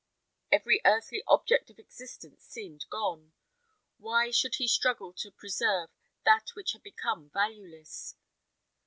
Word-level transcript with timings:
Every 0.51 0.81
earthly 0.83 1.21
object 1.27 1.69
of 1.69 1.77
existence 1.77 2.43
seemed 2.43 2.85
gone; 2.89 3.33
why 3.99 4.31
should 4.31 4.55
he 4.55 4.67
struggle 4.67 5.13
to 5.13 5.31
preserve 5.31 5.91
that 6.25 6.55
which 6.55 6.71
had 6.73 6.81
become 6.81 7.29
valueless? 7.29 8.15